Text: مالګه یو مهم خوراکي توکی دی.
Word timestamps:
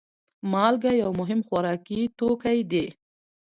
مالګه 0.51 0.91
یو 1.01 1.09
مهم 1.19 1.39
خوراکي 1.47 2.01
توکی 2.17 2.59
دی. 2.71 2.85